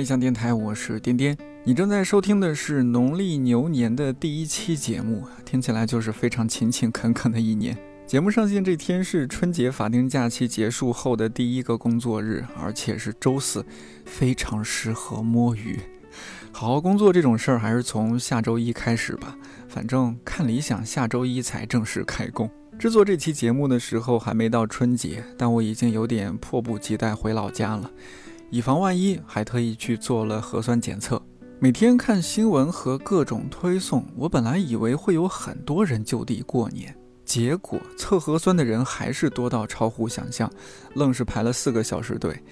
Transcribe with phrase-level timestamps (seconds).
[0.00, 1.36] 理想电台，我是颠颠。
[1.62, 7.76] 你正在收听的是农历牛年的第一期节目，听起来就是非常勤勤恳恳的一年。
[8.06, 13.62] 节目上线这天是春节法定假期结束后的第一个工作日，而且是周四，
[14.06, 15.78] 非常适合摸鱼。
[16.50, 19.36] 好好工作这种事儿，还是从下周一开始吧。
[19.68, 22.50] 反正看理想，下周一才正式开工。
[22.78, 27.90] 制作这期节目的时候还没到春节，但我已经有点迫不及待回老家了。
[28.50, 31.22] 以防万一，还特意去做了核酸检测。
[31.60, 36.92] 每天看新闻和各种推送，我本来以为会有很多人就地过年，
[37.24, 40.50] 结果测核酸的人还是多到超乎想象，
[40.94, 42.42] 愣是排了四个小时队。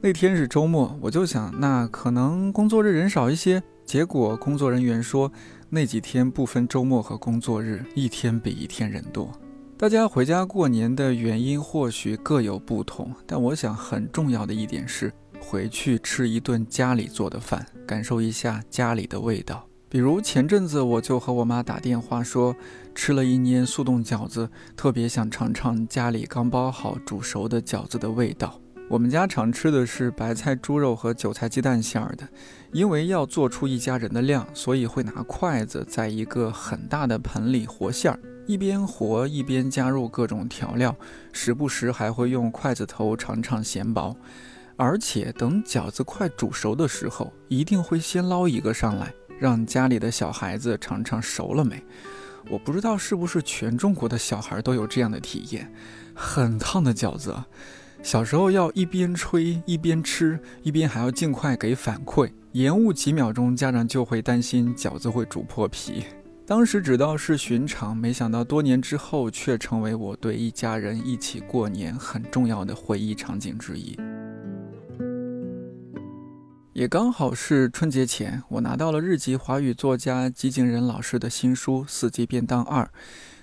[0.00, 3.60] 那天是周末，我就想，那可能工作日人少一些。
[3.84, 5.32] 结果工作人员说，
[5.68, 9.32] 那几天不分周末和工作日，一天比一天人多。
[9.76, 15.12] 大家回家过年的原因或许各有不同，但我想很重要的一点是。
[15.50, 19.66] 回去吃一顿家里做的饭，感受一下家里的味道。
[19.88, 22.54] 比如前阵子我就和我妈打电话说，
[22.94, 28.60] 吃了一年速冻饺子，特别想尝尝家里刚包好煮熟的饺子的味道。
[28.90, 32.28] 我们家常吃的是白菜猪肉和韭菜鸡蛋馅儿的，
[32.70, 40.94] 因为要做出一家人的量，所以会拿筷子在一个很大的盆里和馅儿，一边和一边加入各种调料，
[41.32, 44.14] 时不时还会用筷子头尝尝咸薄。
[44.78, 51.82] 而且等饺子快煮熟的时候，一定会先捞一个上来，让家里的小孩子尝尝熟了没。
[52.48, 55.68] 我不知道是不是全中国的小孩都有这样的体验，
[56.14, 57.34] 很烫的饺子，
[58.04, 66.04] 小时候要一边吹一边吃，一边还要尽快给反馈，延误几秒钟，家长就会担心饺子会煮破皮。
[66.46, 73.98] 当时只道是寻常，没想到多年之后却成为我对一家人一起过年很重要的回忆场景之一。
[76.78, 82.84] 也刚好是春节前，我拿到了日籍华语作家吉井仁老师的新书《四季便当二》。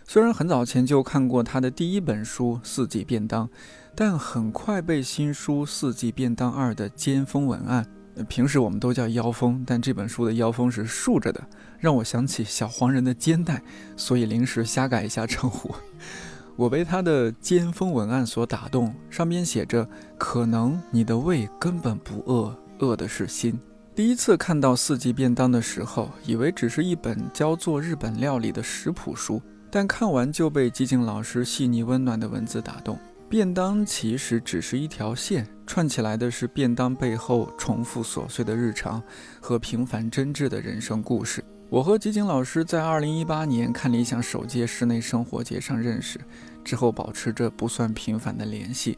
[0.07, 3.46] 虽然很早前就看过他的第一本书《四季便当》，
[3.94, 7.85] 但很快被新书《四季便当二》的尖峰文案
[8.29, 11.46] （平时我们都叫腰封，但这本书的腰封是竖着的）
[11.78, 13.62] 让我想起小黄人的肩带，
[13.97, 15.75] 所以临时瞎改一下称呼。
[16.56, 19.85] 我被他的尖峰文案所打动，上面写着
[20.17, 23.59] ：“可能你的胃根本不饿。”饿的是心。
[23.93, 29.41] 第一次看到四季便当的时候，以为只是一本教做日本料理的食谱书，
[29.71, 32.99] 但看完就被吉井老师细腻温暖的文字打动。
[33.27, 39.01] 便当其实只是一条线，串起来的是便当背后重复琐碎的日常
[39.41, 41.43] 和平凡真挚的人生故事。
[41.69, 46.19] 我和吉井老师在二零一八年看理想首届室内生活节上认识，
[46.63, 48.95] 之后保持着不算频繁的联系。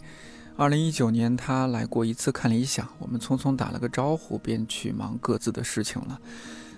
[0.58, 6.20] 二零一九年，他来过一次看理想，我们匆匆打了个招呼，便去忙各自的事情了。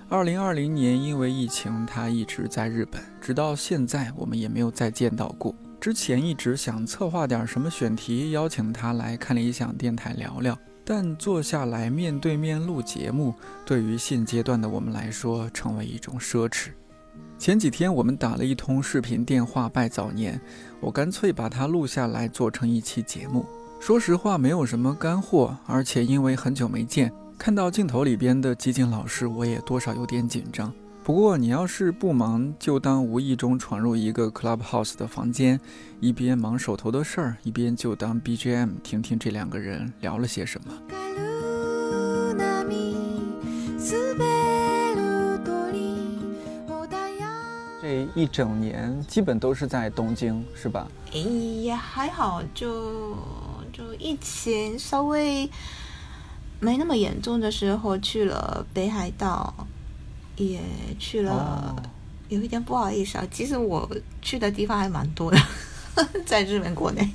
[0.09, 5.55] 二零二零年，因为疫情，他一直在日本，直到现在，我们也没有再见到过。
[5.79, 13.33] 之前一直想策划点什么选题，邀请他来看理想电台聊聊，但坐下来面对面录节目，
[13.65, 16.71] 对于现阶段的我们来说，成为一种奢侈。
[17.37, 20.37] 前几天我们打了一通视频电话拜早年，
[20.81, 23.45] 我干脆把它录下来，做成一期节目。
[23.79, 30.71] 说实话，没有什么干货，而且因为很久没见，看到镜头里边的基金老师，我也多少有点紧张。
[31.03, 35.59] 不过你要是不忙，就当无意中闯入一个 Clubhouse 的房间，
[35.99, 40.73] 一边忙手头的事儿，一边就当 BGM 听听这两个人聊了些什么。
[47.81, 50.87] 这一整年基本都是在东京，是吧？
[51.11, 53.17] 哎也，还好就。
[53.79, 55.49] 就疫情稍微
[56.59, 59.53] 没那么严重的时候，去了北海道，
[60.35, 60.59] 也
[60.99, 61.73] 去了，
[62.27, 63.25] 有一点不好意思啊。
[63.31, 63.89] 其实我
[64.21, 65.37] 去的地方还蛮多的，
[66.27, 67.09] 在日本国内，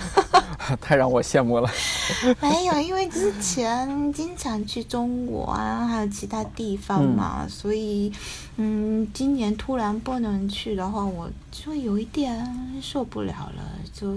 [0.82, 1.70] 太让我羡慕了。
[2.42, 8.12] 没有，因为之前经常去中国啊，还有其他地方嘛，所以
[8.58, 13.62] 嗯，今年突然不能去的话，我就有一点受不了了，
[13.94, 14.14] 就。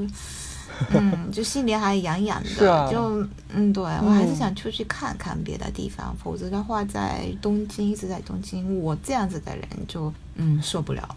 [0.93, 11.15] 嗯，就心里还痒痒的，就嗯，对我还是想出去看看别的地方，否则的话在东京一直在东京，我这样子的人就嗯受不了。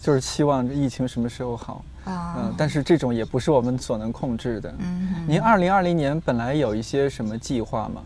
[0.00, 2.36] 就是期望疫情什么时候好啊？
[2.38, 4.72] 嗯，但是这种也不是我们所能控制的。
[4.78, 8.02] 嗯，您二零二零年本来有一些什么计划吗？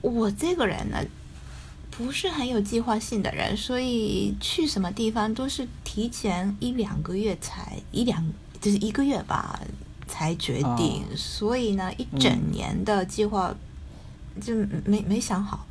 [0.00, 0.98] 我这个人呢，
[1.90, 8.24] 不是很有计划性的人，所以去什么地方都是提前一两个月才一两，
[8.60, 9.60] 就是一个月吧。
[10.08, 13.54] 才决定，所以呢，一整年的计划
[14.40, 15.66] 就没没想好，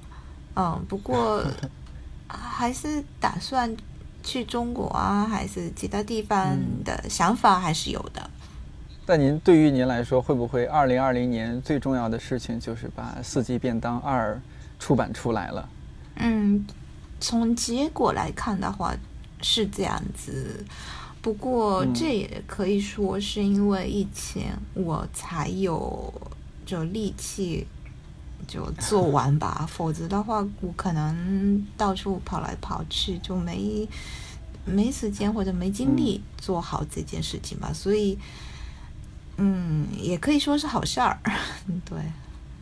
[0.56, 1.44] 嗯，不过
[2.30, 3.76] 还是打算
[4.24, 8.30] 去中国啊，还是其他地方的想法还是有的。
[9.06, 14.36] 但您对于您来说，会不会二零二零年最重要的事情就是把《四季便当二》
[14.84, 15.70] 出版出来了？
[16.18, 16.66] 嗯，
[17.20, 18.94] 从结果来看的话
[19.42, 20.66] 是这样子，
[21.28, 26.14] 不过这也可以说是因为疫情，我才有
[26.66, 27.68] 就力气
[28.48, 33.86] 就做 完吧，否则的话，我可能到处跑来跑去，就没
[34.64, 38.18] 没时间或者没精力做好这件事情吧，所以。
[39.36, 41.20] 嗯，也可以说是好事儿，
[41.84, 42.00] 对。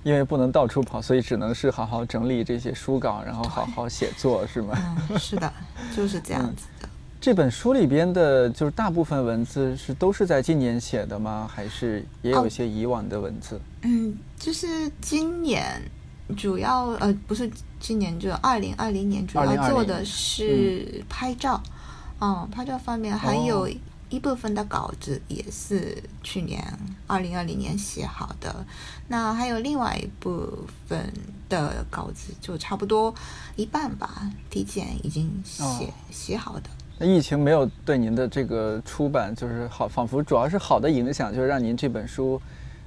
[0.04, 4.98] 因为不能到处跑，所以只能是好好整理这些书稿，然后好好写作，是吗？
[5.08, 5.54] 嗯，是的，
[5.96, 6.90] 就是这样子的。
[7.25, 11.50] 这本书里边的，就是大部分文字是都是在今年写的吗？
[11.51, 13.60] 还是也有一些以往的文字？
[13.81, 15.81] 嗯，就是今年
[16.38, 17.50] 主要呃，不是
[17.80, 21.60] 今年，就二零二零年主要做的是拍照，
[22.22, 23.68] 嗯，拍照方面还有。
[24.07, 26.63] 一部分的稿子也是去年
[27.07, 28.63] 二零二零年写好的，
[29.07, 30.48] 那还有另外一部
[30.88, 31.12] 分
[31.50, 33.13] 的稿子就差不多
[33.56, 36.69] 一半吧，体检已经写写好的。
[36.97, 42.42] 那疫情没有对您的这个出版就是好，仿佛主要是好的影响，就是让您这本书，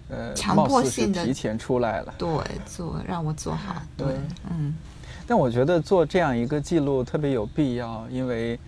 [0.08, 2.14] 呃，强迫性的提前出来了。
[2.19, 2.28] 对，
[2.66, 3.82] 做让我做好。
[3.96, 4.06] 对，
[4.50, 4.75] 嗯。
[5.26, 8.58] 但我觉得做这样一个记录特别有必要，因为。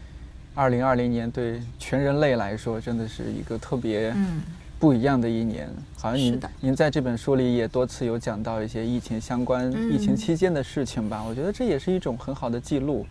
[0.53, 4.13] 二零二零年对全人类来说真的是一个特别
[4.81, 5.71] 不一样的一年。
[5.97, 11.23] 好像您您在这本书里也多次有讲到一些疫情相关、疫情期间的事情吧？
[11.23, 13.07] 我觉得这也是一种很好的记录。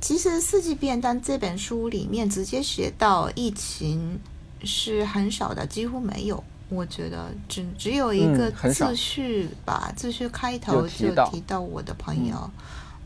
[0.00, 4.18] 其实《四季便当》这本书里面直接写到疫情
[4.64, 6.42] 是很少的，几乎没有。
[6.68, 12.50] 我觉得只只有一个自序吧，自序开头就提到我的朋友。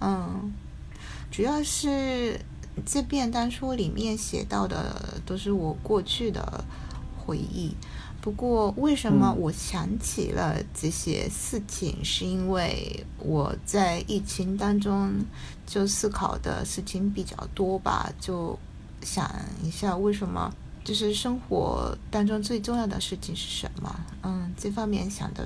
[0.00, 0.52] 嗯，
[1.30, 2.40] 主要是。
[2.86, 6.64] 这便当书里面写到的都是我过去的
[7.18, 7.70] 回忆，
[8.22, 15.12] 不过为什么我想起了这些事情，是因为我在疫情当中
[15.66, 18.58] 就思考的事情比较多吧，就
[19.02, 19.30] 想
[19.62, 20.50] 一下为什么
[20.82, 24.00] 就是生活当中最重要的事情是什么？
[24.22, 25.44] 嗯，这方面想的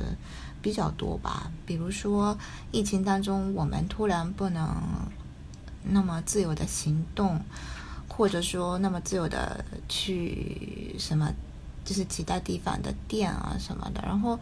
[0.62, 2.38] 比较多吧，比如说
[2.70, 4.68] 疫情当中我们突然不能。
[5.88, 7.40] 那么自由的行动，
[8.08, 11.32] 或者说那么自由的去什么，
[11.86, 14.38] 就是其他地方的店啊什么的，然后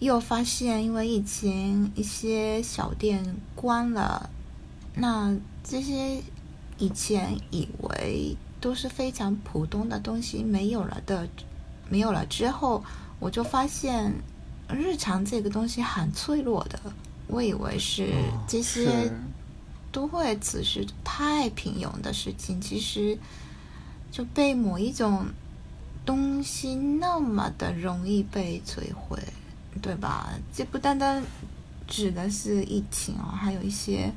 [0.00, 3.24] 又发现因为疫情一些小店
[3.54, 4.28] 关了，
[4.94, 6.20] 那这些
[6.76, 11.26] 以前以为都是非常普通的东西没有了的，
[11.88, 12.84] 没有了之后，
[13.18, 14.12] 我就发现
[14.68, 16.78] 日常这个东西很脆弱的，
[17.28, 18.12] 我以为是
[18.46, 19.10] 这些。
[19.92, 23.18] 都会只是太平庸的事情，其实
[24.12, 25.26] 就被某一种
[26.10, 29.16] 东西那么的容易被摧毁，
[29.80, 30.30] 对吧？
[30.52, 31.22] 这不单单
[31.86, 34.12] 指的是疫情哦，还有一些，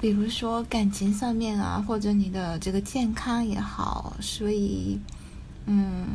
[0.00, 4.98] 比如说感情上面啊，或者你的这个健康也好，所以，
[5.66, 6.06] 嗯。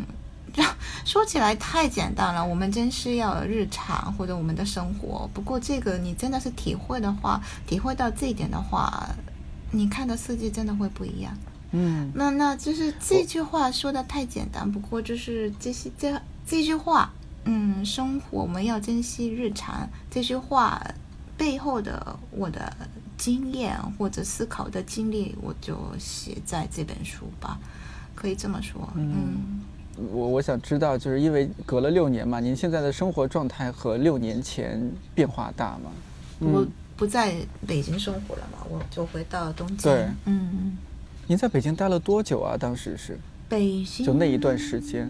[1.06, 5.30] 说起来太简单了，我们真是要日常或者我们的生活。
[5.32, 9.08] 不过这个你真的是体会的话，体会到这一点的话，
[9.72, 11.38] 你看的世界真的会不一样。
[11.72, 17.12] 嗯，那那就是这句话说的太简单，不过就是这些这这句话，
[17.46, 19.88] 嗯，生活我们要珍惜日常。
[20.10, 20.84] 这句话
[21.38, 22.76] 背后的我的
[23.18, 27.60] 经验或者思考的经历，我就写在这本书吧，
[28.16, 29.62] 可以这么说，嗯。
[30.14, 35.92] 我我想知道，就是因为隔了六年嘛，您现在的生活状态和六年前变化大吗？
[36.40, 37.36] 我不在
[37.68, 39.78] 北京生活了嘛，我就回到东京。
[39.78, 40.78] 对，嗯。
[41.30, 42.58] 您在北京待了多久啊？
[42.58, 43.16] 当时是？
[43.48, 45.08] 北京就那一段时间，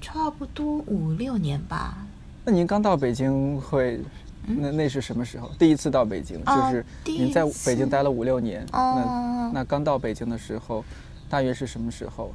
[0.00, 2.06] 差不多五六年吧。
[2.44, 4.00] 那您刚到北京会，
[4.46, 5.50] 那那是什么时候？
[5.58, 8.64] 第一次到北京，就是您在北京待了五六年。
[8.70, 10.84] 那那刚到北京的时候，
[11.28, 12.32] 大约是什么时候？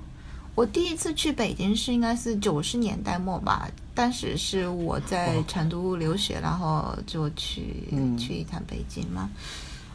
[0.54, 7.86] 我第一次去北京是应该是九十年代末吧，当时是我在成都留学，然后就去
[8.20, 9.30] 去一趟北京嘛。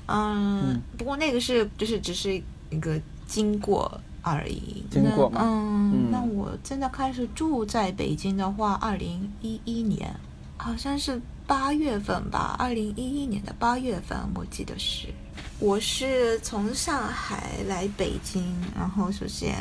[0.06, 2.42] 嗯，不过那个是就是只是
[2.72, 4.84] 一个经过而已。
[4.90, 5.40] 经过嘛。
[5.42, 10.14] 嗯，那我真的开始住在北京的话，二零一一年
[10.56, 15.08] 好像是八月份吧，二零一一年的八月份，我记得是。
[15.58, 18.44] 我是从上海来北京，
[18.76, 19.54] 然后首先。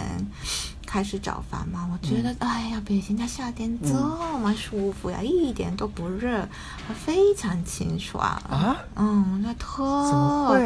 [0.83, 6.45] 开始找房嘛，我觉得，哎呀，北京的夏天这么舒服呀，一点都不热，
[7.05, 8.75] 非常清爽啊。
[8.97, 10.59] 嗯，那特？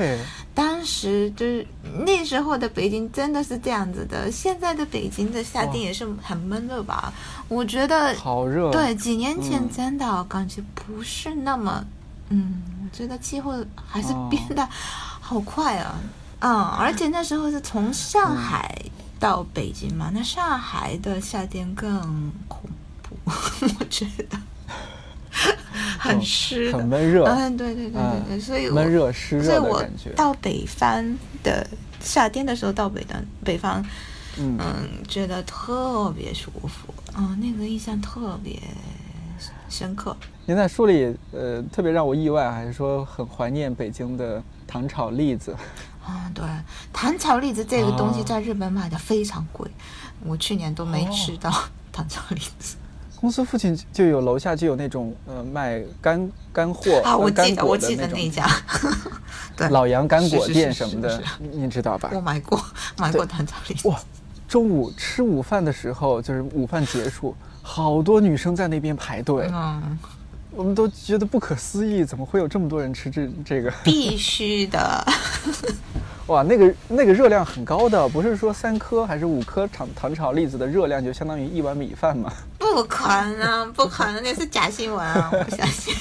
[0.55, 1.67] 当时就是
[2.03, 7.13] 那时候的北京真的是这样子的，现在的北京的夏天也是很闷热吧？
[7.47, 8.71] 我觉得好热。
[8.71, 11.85] 对，几年前嗯真的感觉不是那么，
[12.29, 14.27] 嗯，我觉得气候还是哦。
[14.29, 14.67] 变得
[15.19, 15.95] 好快啊，
[16.39, 18.79] 嗯，而且那时候是从上海
[19.19, 21.99] 到北京嘛，那上海的夏天更
[22.47, 22.69] 恐
[23.01, 23.17] 怖，
[23.79, 24.37] 我觉得。
[25.99, 29.83] 很湿的，很闷热，嗯，对对对对对，所以我闷热湿热的所以我。
[30.15, 31.67] 到北方的
[31.99, 33.83] 夏天的时候到北的北方，
[34.37, 34.57] 嗯。
[34.59, 38.61] 嗯，觉得特别舒服，嗯，那个印象特别
[39.75, 40.15] 深刻。
[40.45, 45.53] 您在书里，呃，特别让我意外，还是说很怀念北京的糖炒栗子。
[46.05, 46.45] 啊、对，
[46.93, 49.69] 糖炒栗子这个东西哦在日本买的非常贵，
[50.23, 51.51] 我去年都没哦吃到
[51.91, 52.77] 糖炒栗子。
[53.19, 58.47] 公司附近就有楼下就有那种呃卖干干货啊，我记得，我记得那家，
[59.57, 62.09] 对，老杨干果店什么的，您知道吧？
[62.13, 62.63] 我买过，
[62.97, 63.89] 买过糖炒栗子。
[63.89, 63.99] 哇，
[64.47, 67.35] 中午吃午饭的时候，就是午饭结束，
[67.67, 69.97] 好多女生在那边排队，嗯，
[70.51, 73.73] 我们都觉得不可思议，怎么会有这么多人吃这这个？
[73.83, 75.03] 必须的。
[76.27, 82.31] 哇，那个那个热量很高的，不是说三颗还是五颗糖糖炒栗子的热量就相当于一碗米饭吗？
[82.59, 83.07] 不可
[83.37, 85.29] 能，不可能，那是假新闻啊！
[85.33, 85.93] 我不相信，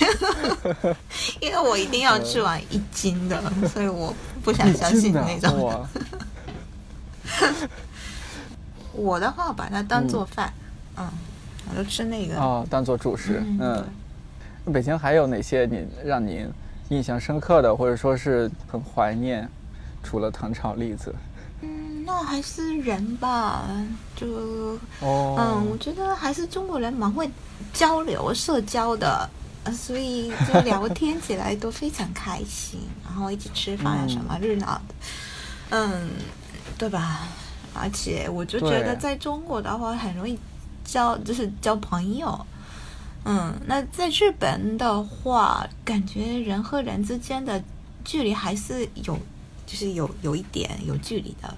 [1.40, 3.42] 因为我一定要吃完一斤的，
[3.73, 5.62] 所以我不想相信真的那种。
[5.62, 5.88] 哇，
[8.92, 10.52] 我的话，把它当做饭，
[10.97, 11.06] 嗯，
[11.71, 12.37] 我就吃那个。
[12.38, 13.85] 哦，当做主食，嗯嗯。
[14.64, 16.49] 那北京还有哪些你让您
[16.88, 19.49] 印象深刻的，或者说是很怀念？
[20.02, 21.14] 除了糖炒栗子，
[21.62, 23.64] 嗯，那还是人吧，
[24.14, 27.26] 就哦，嗯，我觉得还是中国人蛮会
[27.73, 29.26] 交流、社交的，
[29.64, 34.94] 呃所以就聊天起来都非常开心，然后一起吃饭什么热闹的，
[35.71, 36.11] 嗯，
[36.76, 37.23] 对吧？
[37.73, 40.38] 而且我就觉得在中国的话很容易
[40.85, 42.47] 交，就是交朋友。
[43.25, 47.62] 嗯，那在日本的话，感觉人和人之间的
[48.05, 49.19] 距离还是有，
[49.67, 51.55] 就是有有一点有距离的，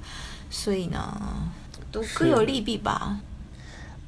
[0.49, 1.21] 所以呢，
[1.91, 3.19] 都各有利弊吧。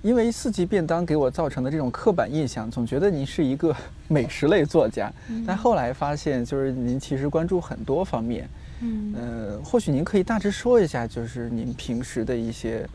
[0.03, 3.75] 因为四季便当给我造成的这种刻板印象，总觉得您是一个
[4.07, 8.49] 美食类作家，嗯但后来发现，就是您其实关注很多方面。
[8.81, 12.89] 嗯呃，或许您可以大致说一下，就是您平时的一些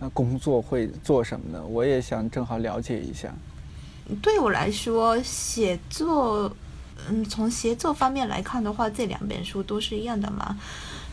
[0.00, 1.64] 呃工作会做什么呢？
[1.64, 3.32] 我也想正好了解一下。
[4.20, 6.50] 对我来说，写作，
[7.08, 10.58] 嗯，从写作方面来看的话，这两本书都是一样的嘛，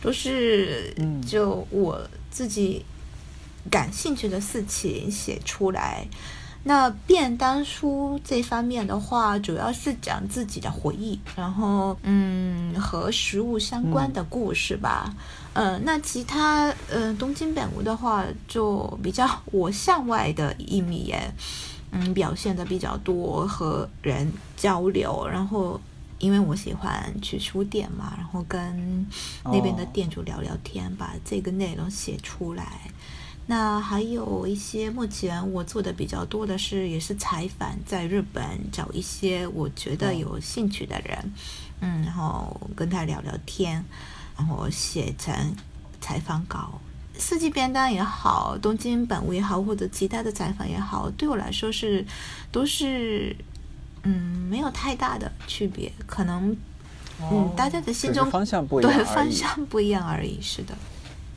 [0.02, 2.02] 都是嗯就我
[2.32, 2.84] 自己
[3.70, 6.08] 感兴趣的事情写出来。
[6.68, 15.16] 那便当书这方面的话，主要是讲自己的回忆，然后嗯和食物相关的故事吧。
[15.54, 21.34] 嗯、那其他呃东京本屋的话，就比较我向外的一面，
[21.92, 25.80] 嗯，表现的比较多，和人交流，然后。
[26.20, 29.06] 因为我喜欢去书店嘛，然后跟
[29.44, 32.90] 那边的哦店主聊聊天，把这个内容写出来。
[33.50, 41.34] 那还有一些，目前我做的比较多的是，也是采访，在日本找一些我觉得有兴趣的人，
[41.80, 43.82] 嗯，然后跟他聊聊天，
[44.38, 45.34] 然后写成
[46.02, 46.82] 采访稿。
[47.18, 52.06] 四季便当也好，东京本屋也好，或者其他的采访也好，对我来说是
[52.52, 53.34] 都是
[54.04, 54.14] 嗯
[54.50, 56.56] 没有太大的区别，可能
[57.32, 58.94] 嗯大家的心中方向不一样。
[58.94, 60.38] 对方向不一样而已。
[60.42, 60.78] 是的。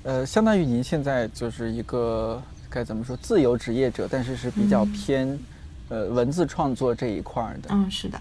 [0.03, 5.39] 呃，相当于您现在就是一个该怎么说自由职业者，但是是比较嗯偏、
[5.89, 7.69] 呃文字创作这一块儿的。
[7.71, 8.21] 嗯，是的。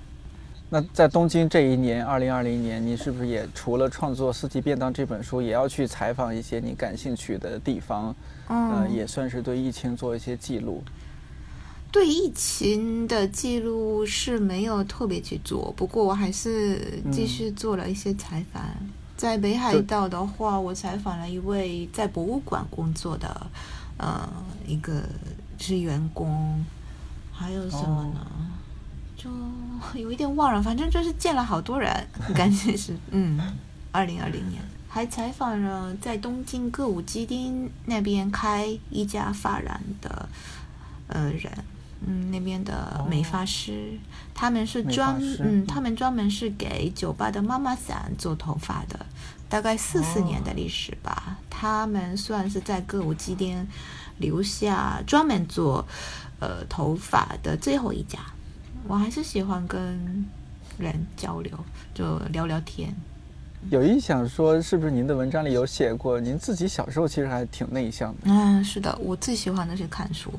[0.70, 8.16] 那在东京这一年，二零二零年，你是不是也除了创作《四季便当》这本书，也要去采访一些你感兴趣的地方？
[8.50, 10.84] 嗯，呃，也算是对疫情做一些记录。
[11.92, 18.62] 对疫情的记录是没有特别去做，不过我还是继续做了一些采访。
[19.20, 23.48] 在北海道的话，我采访了一位在博物馆工作的，
[23.98, 24.26] 呃，
[24.66, 25.04] 一个
[25.58, 26.66] 是员工，
[27.34, 28.26] 还有什么呢？
[29.18, 29.30] 就
[30.00, 31.94] 有一点忘了，反正就是见了好多人，
[32.34, 33.38] 感觉 是嗯，
[33.92, 34.62] 二零二零年。
[34.88, 40.30] 还采访了在东京歌舞伎町那边开一家发廊的
[41.08, 41.52] 呃人，
[42.06, 43.91] 嗯，那边的美发师，
[44.34, 49.06] 他们是专嗯，他们专门是给酒吧的妈妈桑做头发的，
[49.50, 51.38] 大概四四年的历史吧。
[51.50, 53.68] 他们算是在歌舞伎町
[54.18, 55.86] 留下专门做
[56.39, 58.20] 呃头发的最后一家。
[58.88, 60.25] 我还是喜欢跟
[60.77, 61.51] 人交流，
[61.94, 62.96] 就聊聊天。
[63.70, 68.22] 有意想说，是不是您的文章里有写过，您自己小时候其实还挺内向的？
[68.24, 70.32] 嗯，是的，我最喜欢的是看书。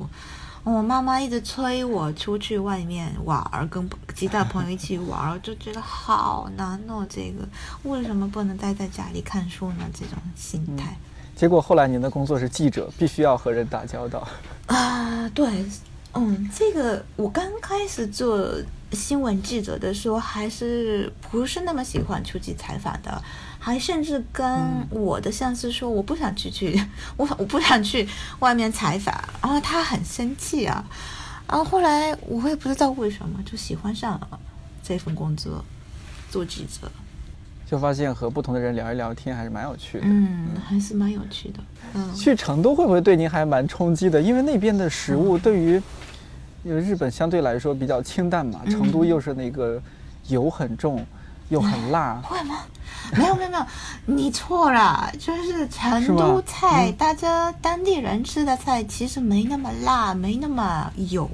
[0.63, 7.05] 我妈妈一直催我出去外面玩儿，跟其他朋友一起玩儿，就觉得好难哦。
[7.09, 7.47] 这个
[7.83, 9.85] 为什么不能待在家里看书呢？
[9.91, 10.95] 这种心态。
[11.35, 14.27] 结果后来您的工作是记者，必须要和人打交道。
[14.67, 15.65] 啊，对，
[16.13, 18.47] 嗯，这个我刚开始做
[18.91, 23.19] 新闻记者的时候，还是不是那么喜欢出去采访的。
[23.63, 24.43] 还甚至跟
[24.89, 26.83] 我的上司说我不想去去，
[27.15, 28.07] 我我不想去
[28.39, 30.83] 外面采访，然后他很生气啊，
[31.47, 34.39] 然后后来我也不知道为什么就喜欢上了
[34.81, 35.63] 这份工作，
[36.31, 36.91] 做记者，
[37.69, 41.59] 就发现和不同的人聊一聊天还是蛮有趣的，嗯，还是蛮有趣的，
[41.93, 42.11] 嗯。
[42.15, 44.19] 去成都会不会对您还蛮冲击的？
[44.19, 45.79] 因为那边的食物对于，
[46.63, 49.79] 因为日本相对来说比较清淡嘛，成都又是那个
[50.29, 51.05] 油很重。
[51.51, 52.59] 又很辣，会吗？
[53.13, 53.65] 没有没有没有，
[54.05, 55.11] 你错了。
[55.19, 61.29] 就是成都菜，大家当地人吃的菜其实没那么辣，没那么油。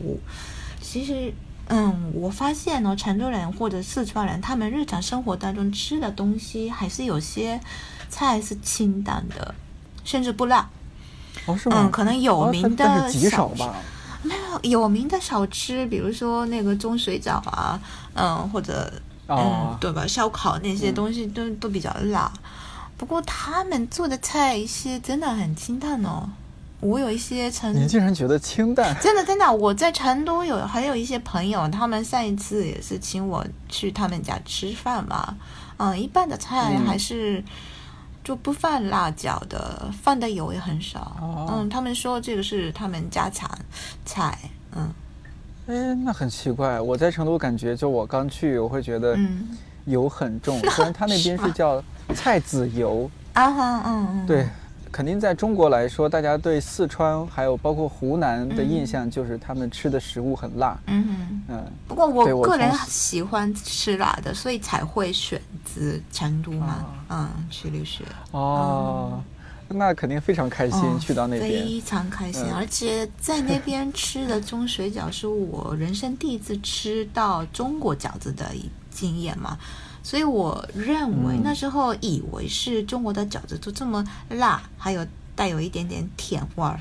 [0.81, 1.31] 其实，
[1.67, 7.62] 嗯，我发现呢，成都人或者四川人，他们日常生活当中吃的东西还是有些
[8.09, 9.53] 菜是清淡的，
[10.03, 10.67] 甚至不辣。
[11.45, 11.75] 哦，是吗？
[11.81, 13.75] 嗯，可能有名的极少吧。
[14.24, 17.79] 没有有名的小吃，比如说那个钟水饺啊，
[18.15, 18.91] 嗯，或者。
[19.27, 20.05] 嗯，对吧？
[20.07, 22.31] 烧烤那些东西都都比较辣，
[22.98, 26.29] 不过他们做的菜一些真的很清淡哦。
[26.79, 28.96] 我有一些成，你竟然觉得清淡？
[29.01, 35.36] 真的真的，我在成都有还有一些朋友，他们上一次也是请我去他们家吃饭嘛。
[35.77, 37.43] 嗯，一般的菜还是
[38.23, 41.17] 就不放辣椒的，放的油也很少。
[41.52, 43.49] 嗯，他们说这个是他们家常
[44.06, 44.38] 菜。
[44.75, 44.93] 嗯。
[45.67, 46.80] 哎，那很奇怪。
[46.80, 49.17] 我在成都感觉，就我刚去，我会觉得
[49.86, 50.58] 油很重。
[50.71, 51.84] 虽然它那边是叫
[52.15, 54.47] 菜籽油啊，哈，嗯嗯，对，
[54.91, 60.77] 肯定在中国来说，大家对四川还有包括湖南的印象就是他们吃的食物很辣。
[60.88, 61.63] 嗯嗯。
[61.88, 68.06] 不过我个人喜欢吃辣的，所以才会选择成都嘛，嗯，去留学。
[68.32, 69.21] 哦。
[69.69, 78.49] 那肯定非常开心，去到那边非常开心，而且在那边吃的中水饺是我人生第一次吃到中国饺子的
[78.89, 79.58] 经验嘛，
[80.01, 86.80] 所以我认为那时候以为是中国的饺子都这么辣，还有带有一点点甜味儿，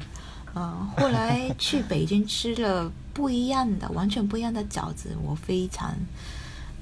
[0.55, 5.93] 嗯，后来 去北京吃了不一样的、完全不一样的饺子，我非常，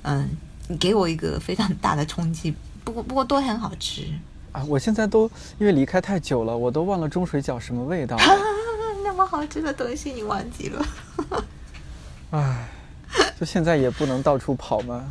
[0.02, 0.28] 嗯，
[0.78, 4.06] 给我一个非常大的冲击，不过不过都很好吃。
[4.54, 8.22] 啊，我现在都因为离开太久了，我都忘了钟水饺什么味道了。
[9.02, 10.86] 那么好吃的东西你忘记了？
[12.30, 12.68] 唉，
[13.38, 15.04] 就现在也不能到处跑嘛，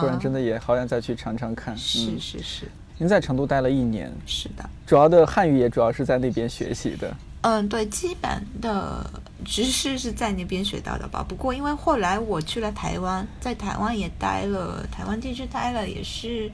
[0.00, 1.76] 不然真的也好想再去尝尝看。
[1.78, 2.68] 是是是。
[2.98, 4.12] 您在成都待了一年。
[4.26, 4.68] 是的。
[4.84, 7.16] 主要的汉语也主要是在那边学习的。
[7.42, 9.08] 嗯，对，基本的
[9.44, 11.24] 知识是在那边学到的吧。
[11.28, 16.50] 不过因为后来我去了台湾，在台湾也待了，台湾地区待了也是。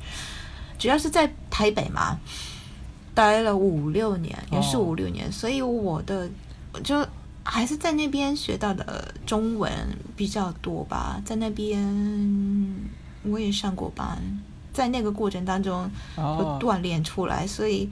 [0.78, 2.18] 主要是在台北嘛，
[3.14, 6.28] 待了五六年，也是五六年，所以我的
[6.82, 7.06] 就
[7.42, 9.72] 还是在那边学到的中文
[10.16, 11.22] 比较多吧。
[11.24, 11.80] 在那边
[13.22, 14.18] 我也上过班，
[14.72, 16.22] 在那个过程当中就
[16.58, 17.88] 锻炼出来，所以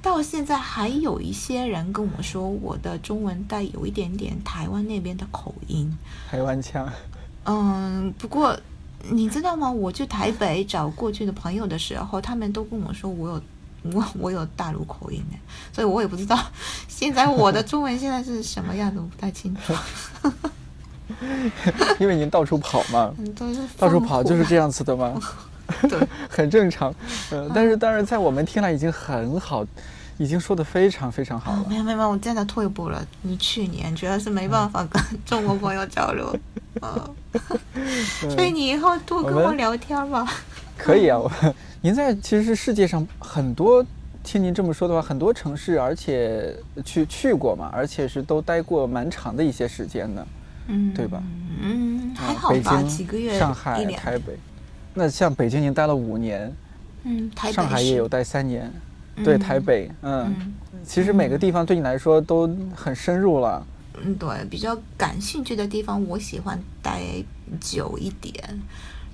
[0.00, 5.96] 到现在还有一些人跟我说，我的中文带有一点点台湾那边的口音，
[6.30, 6.90] 台湾腔。
[7.44, 8.58] 嗯，不过。
[9.10, 9.70] 你知道吗？
[9.70, 13.42] 我去台北找过去的朋友的时候，他们都跟我说我有
[13.92, 15.36] 我我有大陆口音的，
[15.72, 16.38] 所以我也不知道
[16.88, 19.74] 现在我的中文现在是什么样子，我不太清楚。
[21.98, 23.14] 因为您到处跑嘛，
[23.78, 25.20] 到处跑就是这样子的吗？
[25.88, 26.94] 对，很正常。
[27.30, 29.64] 呃，但是当然在我们听来已经很好。
[30.18, 31.66] 已经说的非常非常好了。
[31.68, 33.06] 没有没有，我真的退步了。
[33.20, 36.34] 你去年主要是没办法跟中国朋友交流，
[38.30, 40.26] 所以你以后多跟我聊天吧。
[40.76, 41.30] 可以啊，我
[41.80, 43.84] 您在其实是世界上很多，
[44.22, 50.26] 听您这么说的话，很多城市，而且去去过嘛，而且是都待过蛮长的一些时间的，
[50.68, 51.22] 嗯，对吧？
[51.62, 53.38] 嗯，还好吧，几个月。
[53.38, 54.38] 上海、台北，
[54.92, 56.52] 那像北京您待了五年，
[57.04, 58.70] 嗯，台上海也有待三年。
[59.24, 60.52] 对台北，嗯，
[60.84, 63.66] 其实每个地方对你来说都很深入了。
[64.02, 67.02] 嗯，对，比较感兴趣的地方，我喜欢待
[67.60, 68.60] 久一点。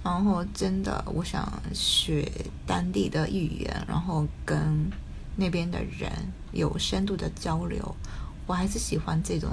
[0.04, 2.28] 然后，真的，我想学
[2.66, 4.90] 当地的语言，然后跟
[5.36, 6.10] 那边的人
[6.50, 7.94] 有深度的交流，
[8.46, 9.50] 我还是喜欢这种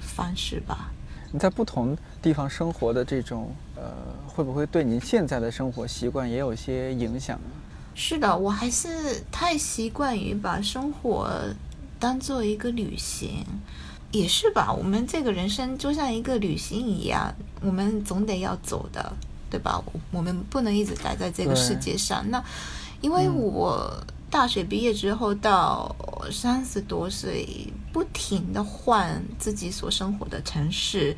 [0.00, 0.90] 方式吧。
[1.30, 3.94] 你在不同地方生活的这种，呃，
[4.26, 7.50] 会不会对您现在的生活习惯也有些影响呢？
[7.94, 11.30] 是的，我还是太习惯于把生活
[12.00, 13.46] 当做一个旅行，
[14.12, 14.72] 也是吧？
[14.72, 19.12] 我们这个人生就像一个旅行一样，我们总得要走的，
[19.50, 19.82] 对吧？
[20.12, 22.24] 我们不能一直待在这个世界上。
[22.30, 22.40] 那
[23.00, 23.90] 因为我
[24.30, 25.96] 大学毕业之后到
[26.30, 31.16] 三十多岁，不停的换自己所生活的城市，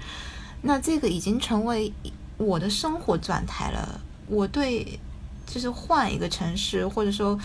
[0.62, 1.92] 那这个已经成为
[2.38, 4.00] 我的生活状态了。
[4.28, 4.98] 我对。
[5.46, 7.38] 就是换一个城市，或者说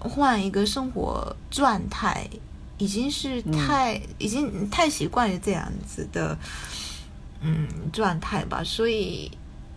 [0.00, 2.26] 换一个生活状态，
[2.78, 6.36] 已经是太已经太习惯于这样子的
[7.40, 8.62] 嗯状态吧。
[8.64, 9.30] 所以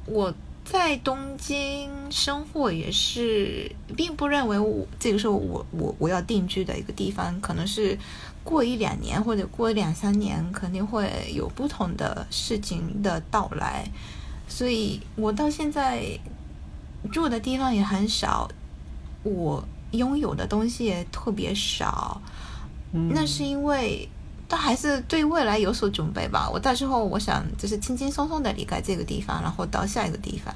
[0.06, 0.34] 我
[0.66, 7.98] 在东京生活也是，并不认为我这个时候我我我要定居的一个地方，可能是
[8.44, 13.90] 过一两年或者过两三年，肯定会有不同的事情的到来。
[14.48, 16.20] 所以我到现在。
[17.14, 18.46] 住的地方也很少，
[19.24, 22.22] 我拥有的东西也特别少。
[22.92, 24.08] 那是因为
[24.48, 26.50] 他还是对未来有所准备吧。
[26.52, 30.54] 我到时候我想就是轻轻松松的离开这个地方，然后到下一个地方。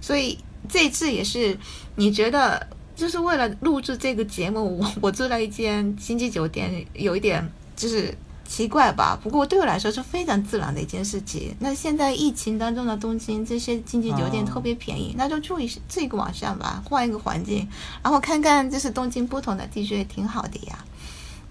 [0.00, 1.58] 所以这次也是，
[1.96, 8.14] 你觉得就是为了录制这个节目，我我住在一间星级酒店，有一点就是。
[8.46, 9.18] 奇怪吧？
[9.20, 11.56] 不过对我来说是非常自然的一件事情。
[11.60, 17.66] 那现在疫情当中的东京，这些经济酒店特别便宜，那就住一这个晚上吧，换一个环境，
[18.02, 20.84] 然后看看就是东京不同的地区也挺好的呀。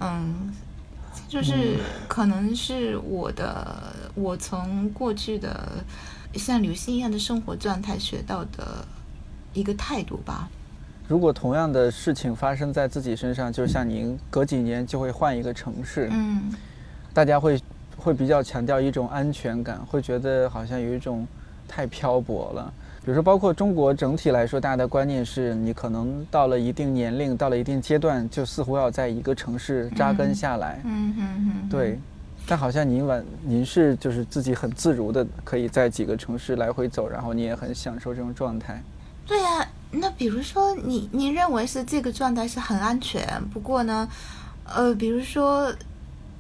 [0.04, 0.54] 嗯，
[1.30, 5.84] 就是可能是我的，我从过去的
[6.34, 8.86] 像刘星一样的生活状态学到的
[9.54, 10.50] 一个态度吧。
[11.08, 16.52] 如果同样的事情发生在自己身上，就像您隔几年就会换一个城市，嗯。
[17.13, 17.62] 大家会
[17.96, 21.28] 会比较强调一种安全感，会觉得好像有一种
[21.68, 22.74] 太漂泊了。
[23.06, 30.80] 比如说，包括中国整体来说，大家的观念是你可能到了一定年龄，到了一定阶段，就似乎要在一个城市扎根下来。
[30.86, 31.70] 嗯嗯嗯。
[31.70, 32.00] 对，
[32.48, 38.82] 但好像您晚您是就是自己很自如的，可以在几个城市来回走，然后你也很享受这种状态。
[39.28, 44.08] 对呀，那比如说你你认为是这个状态是很安全，不过呢，
[44.66, 45.70] 呃，比如说。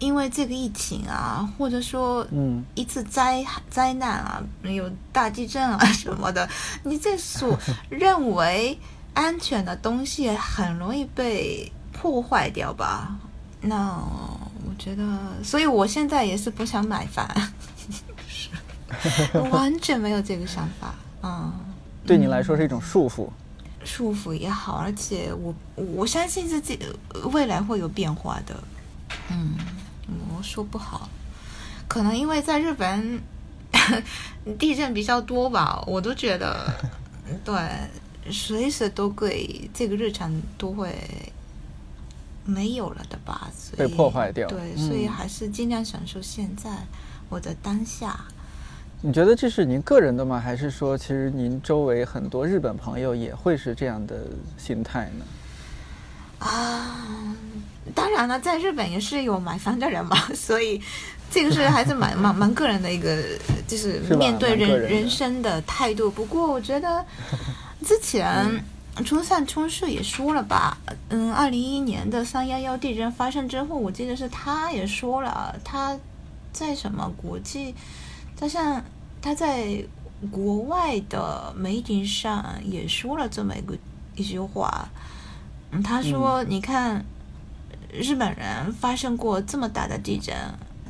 [0.03, 6.47] 因为这个疫情啊，或者说，嗯，一次灾灾难啊，有大地震啊什么的，
[6.83, 7.57] 你这所
[7.89, 8.77] 认为
[9.13, 13.15] 安全的东西很容易被破坏掉吧？
[13.61, 13.97] 那
[14.65, 15.03] 我觉得，
[15.41, 17.25] 所以我现在也是不想买房，
[19.51, 20.93] 完全没有这个想法。
[21.21, 21.49] 嗯，
[22.05, 23.29] 对你来说是一种束缚，
[23.85, 26.77] 束缚也好，而且我我相信自己
[27.31, 28.53] 未来会有变化的。
[29.29, 29.55] 嗯。
[30.43, 31.07] 我说不好，
[31.87, 33.21] 可能因为在日本
[34.59, 36.69] 地震比较多吧，我都觉得
[37.45, 37.55] 对，
[38.29, 40.93] 随时都会这个日常都会
[42.43, 44.49] 没有了的吧，被破坏掉。
[44.49, 46.69] 对，所以还是尽量享受现在
[47.29, 48.19] 我的当下。
[49.01, 50.41] 你觉得这是您个人的吗？
[50.41, 54.27] 还是说，其实您周围很多日本朋友也会是这样的
[54.57, 55.25] 心态呢？
[56.39, 57.22] 啊。
[57.93, 60.81] 当然了，在日本也是有买房的人嘛， 所以
[61.29, 63.21] 这个是还是蛮蛮蛮个人的一个，
[63.67, 66.09] 就是面对人人生的态度。
[66.09, 67.05] 不过我觉得
[67.85, 68.63] 之前
[69.03, 70.77] 冲上冲市也说了吧，
[71.09, 75.97] 嗯，二零一一年的三幺幺地震发生之后，我记得是他也说了，他
[76.53, 77.75] 在什么国际，
[78.39, 78.81] 他像
[79.21, 79.83] 他在
[80.31, 83.75] 国外的媒体上也说了这么一个
[84.15, 84.87] 一句话，
[85.71, 87.03] 嗯，他说你看。
[87.93, 90.35] 日本人发生过这么大的地震，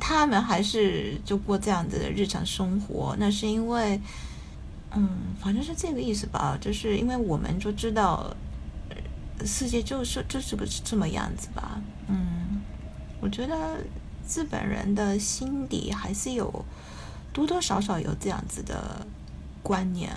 [0.00, 3.14] 他们还是就过这样子的日常生活。
[3.18, 4.00] 那是因为，
[4.92, 6.56] 嗯，反正是这个意思吧。
[6.60, 8.34] 就是因为我们就知道，
[9.44, 11.80] 世界就是就是个这么样子吧。
[12.08, 12.62] 嗯，
[13.20, 13.78] 我觉得
[14.28, 16.64] 日本人的心底还是有
[17.32, 19.06] 多多少少有这样子的
[19.62, 20.10] 观念。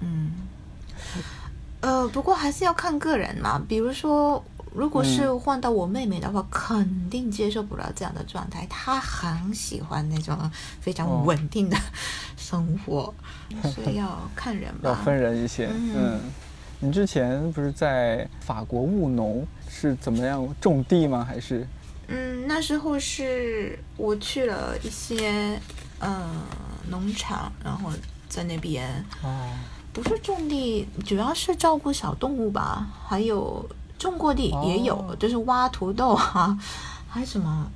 [0.00, 0.32] 嗯，
[1.80, 3.60] 呃，不过还是要看个人嘛。
[3.68, 4.44] 比如说。
[4.74, 8.66] 如果是换到我妹妹的话，肯定接受不了这样的状态。
[8.70, 10.36] 她很喜欢那种
[10.80, 11.76] 非常稳定的
[12.36, 13.12] 生活，
[13.62, 14.88] 所以要看人吧。
[14.90, 15.68] 要分人一些。
[15.70, 16.18] 嗯，
[16.80, 21.22] 你之前不是在法国务农，是怎么样种地吗？
[21.22, 21.66] 还是？
[22.08, 25.60] 嗯，那时候是我去了一些
[25.98, 26.30] 呃
[26.88, 27.90] 农场，然后
[28.28, 29.50] 在那边哦，
[29.92, 33.68] 不是种地，主要是照顾小动物吧，还有。
[34.02, 36.58] 种过地也有，就是挖土豆啊，
[37.08, 37.70] 还有什么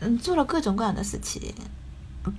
[0.00, 1.54] 嗯，做了各种各样的事情，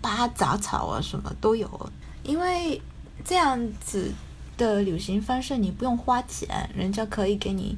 [0.02, 1.90] 拔杂草啊什么都有。
[2.24, 2.82] 因为
[3.26, 4.12] 这样子
[4.58, 7.78] 的旅行方式，你不用花钱，人家可以给你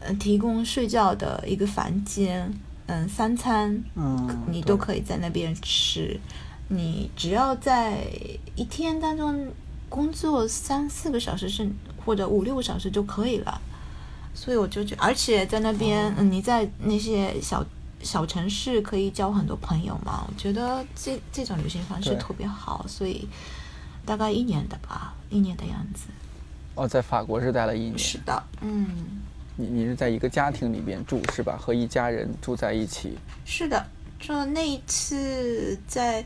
[0.00, 2.52] 呃提供睡觉的一个房间，
[2.86, 6.18] 嗯，三餐，嗯，你都可以在那边吃。
[6.68, 8.04] 你只要在
[8.54, 9.48] 一天当中
[9.88, 11.68] 工作三四个小时是
[12.04, 13.60] 或者五六个小时就可以了。
[14.36, 17.64] 所以我就觉得，而且在那边，嗯，你在那些小
[18.02, 20.24] 小城市可以交很多朋友嘛。
[20.28, 23.26] 我觉得这这种旅行方式特别好，所以
[24.04, 26.04] 大概一年的吧，一年的样子。
[26.74, 27.98] 哦，在法国是待了一年。
[27.98, 28.86] 是的，嗯，
[29.56, 31.58] 你你是在一个家庭里边住是吧？
[31.58, 33.16] 和一家人住在一起。
[33.46, 33.84] 是的，
[34.20, 36.22] 就那一次在，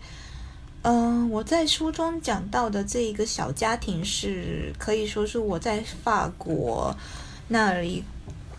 [0.82, 6.92] 嗯、我在书中讲到的这一个小家庭是可以说是我在法国
[7.52, 8.04] 那里，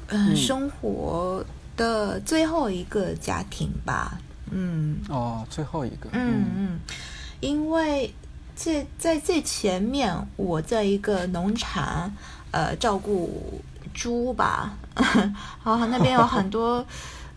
[0.10, 0.36] 嗯、嗯。
[0.36, 1.43] 生活
[1.77, 4.19] 的最后一个家庭吧，
[4.51, 4.97] 嗯。
[5.10, 6.10] 哦，最后一个。
[6.12, 6.80] 嗯嗯，
[7.39, 8.13] 因为
[8.56, 12.12] 这在最前面，我在一个农场，
[12.51, 13.62] 呃，照顾
[13.93, 16.86] 猪吧， 然后那边有很多，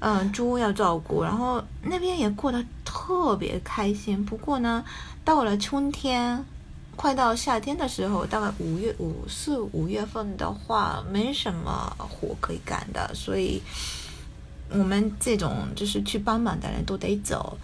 [0.00, 4.24] 嗯、猪要照顾，然后那边也过得特别开心。
[4.24, 4.84] 不过呢，
[5.24, 6.44] 到了春天，
[6.96, 13.60] 快到夏天的时候，大概五月五四五月份的话，没什么活可以干的，所以
[14.70, 17.56] 我们这种就是去帮忙的人都得走，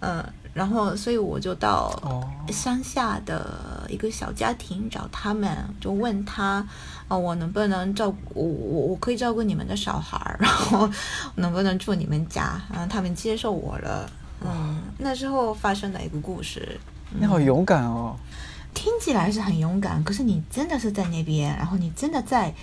[0.00, 2.28] 嗯，然后所以我就到哦。
[2.50, 6.66] 乡下的一个小家庭找他们，就问他，
[7.06, 10.90] 哦，我能不能照顾我我我可以照顾你们的小孩儿， 然后
[11.36, 12.60] 能不能住你们家？
[12.72, 14.10] 然后他们接受我了，
[14.44, 18.16] 嗯，那时候发生的一个故事，你好勇敢哦。
[18.74, 22.54] 听起来是很勇敢，可是你真的是在那边，然后你真的在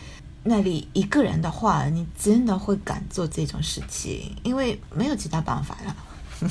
[0.43, 5.95] 那里一个人的话，你真的会敢做这种事情，因为没有其他办法了。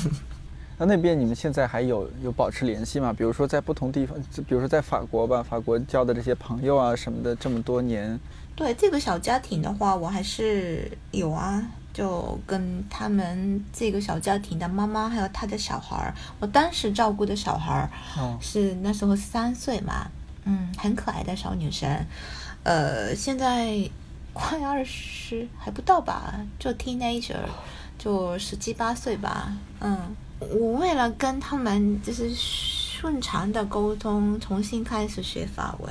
[0.78, 3.10] 那那边你们现在还有有保持联系吗？
[3.10, 4.14] 比如说在不同地方，
[4.46, 8.20] 比如说在法国吧，法国交的这些朋友啊什么的，这么多年，
[8.54, 11.66] 对这个小家庭的话，我还是有啊，
[11.96, 20.06] 就跟他们这个小家庭的妈妈还有他的小孩儿，我当时照顾的小孩儿哦，是那时候三岁嘛，
[20.44, 21.88] 嗯，很可爱的小女生，
[22.64, 23.78] 呃，现在
[24.34, 27.38] 快二十还不到吧，就 teenager，
[27.98, 35.90] 就十七八岁吧，嗯，我为了跟他们就是顺畅的沟通，重新开始学法文，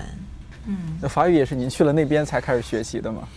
[0.67, 0.99] 嗯。
[1.01, 3.27] 那法语也是您去了那边才开始学习的吗？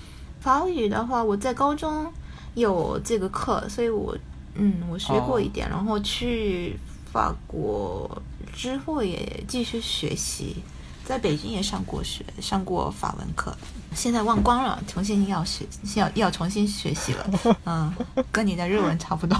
[0.42, 2.12] 法语的话，我在高中
[2.54, 4.16] 有这个课，所以我
[4.54, 6.78] 嗯，我学过一点，然后去
[7.12, 8.20] 法国
[8.52, 10.56] 之后也继续学习，
[11.04, 13.56] 在北京也上过学，上过法文课，
[13.94, 17.30] 现在忘光了，重新要学，要要重新学习了，
[17.66, 17.92] 嗯，
[18.32, 19.38] 跟你的日文差不多。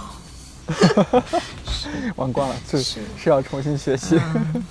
[2.17, 4.17] 忘光了，是是是要重新学习。
[4.35, 4.65] 嗯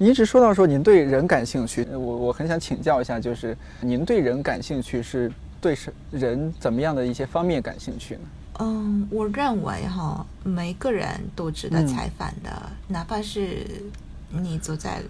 [0.00, 8.20] 您一直说到说您对人感兴趣，我我很想请教一下，就是您对人感兴趣是对是人怎么样的一些方面感兴趣呢？
[8.60, 13.64] 嗯，我认为哈，每个人都值得嗯采访的，哪怕是
[14.30, 15.00] 你走在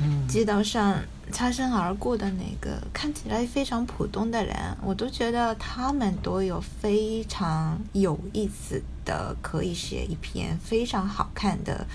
[0.00, 0.98] 嗯街道上
[1.30, 11.86] 擦身而过的那个看起来非常普通的人，我都觉得他们都有非常有意思的，可以写一篇非常好看的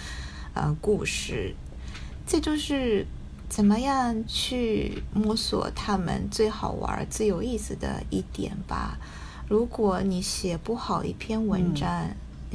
[0.53, 1.53] 呃故事。
[2.25, 3.05] 这就是
[3.55, 8.97] 怎么样去摸索他们最好玩、最有意思的一点吧。
[9.47, 12.09] 如果你写不好一篇文章，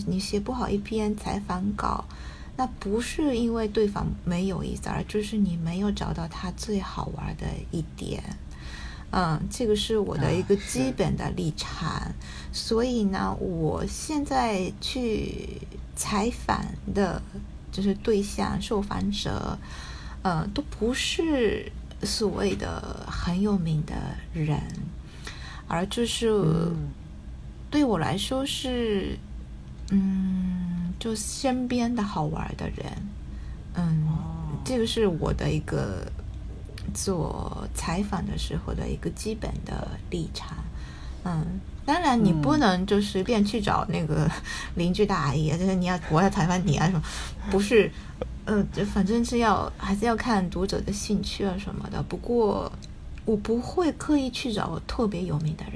[0.07, 2.05] 你写不好一篇采访稿，
[2.59, 8.23] 那不是因为对方没有意思，而就是你没有找到他最好玩的一点。
[9.11, 12.13] 嗯，这个是我的一个基本的立场。
[12.53, 15.63] 所以呢，我现在去
[15.97, 17.23] 采访的，
[17.73, 19.59] 就是对象、受访者，
[20.23, 21.71] 呃，都不是
[22.03, 23.95] 所谓的很有名的
[24.33, 24.61] 人，
[25.67, 26.89] 而就是嗯
[27.71, 29.19] 对我来说是，
[29.91, 32.87] 嗯，就身边的好玩的人，
[33.75, 36.07] 嗯，哦这个是我的一个
[36.93, 40.57] 做采访的时候的一个基本的立场，
[41.25, 41.61] 嗯。
[41.87, 44.31] 当然，你不嗯能就随便去找那个
[44.77, 47.03] 邻居大阿姨，就是你要我要采访你啊什么，
[47.51, 47.91] 不是，
[48.51, 52.03] 呃，就反正是要还是要看读者的兴趣啊什么的。
[52.03, 52.71] 不过
[53.25, 55.75] 我不会刻意去找特别有名的人，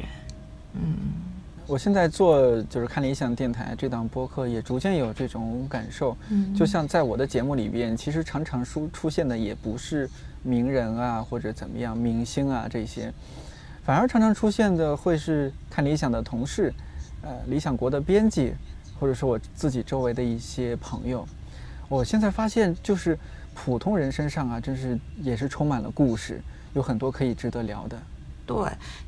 [0.74, 0.96] 嗯
[1.66, 6.16] 我现在做就是看理想电台这档播客，也逐渐有这种感受。
[6.30, 10.10] 嗯，就像在我的节目里边，其实常常出出现的也不是
[10.42, 13.10] 名人啊，或者怎么样明星啊这些，
[13.84, 16.70] 反而常常出现的会是看理想的同事，
[17.22, 18.52] 呃，理想国的编辑，
[18.98, 21.26] 或者说我自己周围的一些朋友，
[21.88, 23.18] 我现在发现就是
[23.54, 26.40] 普通人身上啊，真是也是充满了故事，
[26.72, 28.00] 有很多可以值得聊的。
[28.46, 28.56] 对，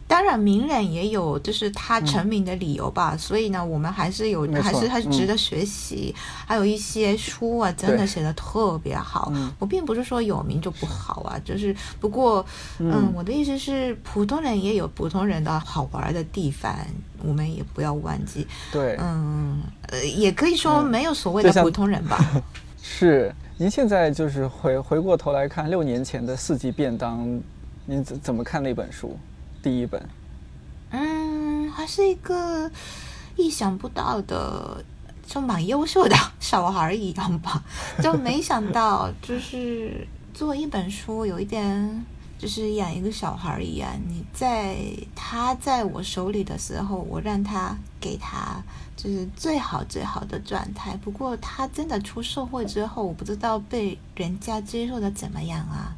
[0.08, 6.14] 当然名人也有就是他成名的理由吧，所以呢，我们还是有，还是还是值得学习。
[6.46, 9.30] 还有一些书啊，真的写的特别好。
[9.58, 12.42] 我并不是说有名就不好啊，就是不过，
[12.78, 16.74] 嗯，我的意思是，普通人也有普通人的好玩的地方，
[17.22, 18.46] 我们也不要忘记。
[18.72, 19.60] 对，嗯，
[19.90, 22.42] 呃，也可以说没有所谓的普通人吧。
[22.98, 27.28] 是，您现在就是回回过头来看六年前的四季便当。
[27.84, 29.18] 您怎怎么看那本书？
[29.62, 30.02] 第一本，
[30.92, 32.70] 嗯，还是一个
[33.36, 34.82] 意想不到的，
[35.26, 37.62] 就蛮优秀的小孩一样吧。
[38.02, 42.02] 就没想到，就是做一本书，有一点
[42.38, 43.90] 就是养一个小孩一样。
[44.08, 44.74] 你在
[45.14, 48.56] 他在我手里的时候，我让他给他
[48.96, 50.96] 就是最好最好的状态。
[50.96, 55.94] 不过他真的出社会之后，我不知道被人家接受的怎么样啊，